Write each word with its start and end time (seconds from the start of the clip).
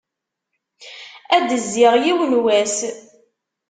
Ad 1.35 1.43
d-zziɣ 1.49 1.93
yiwen 2.03 2.31
n 2.39 2.41
wass. 2.43 2.77